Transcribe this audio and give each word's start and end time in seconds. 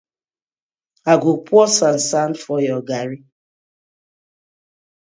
I 1.11 1.13
go 1.23 1.31
pour 1.47 1.67
sand 1.77 2.01
sand 2.09 2.33
for 2.43 2.57
your 2.67 2.81
garri. 2.89 3.19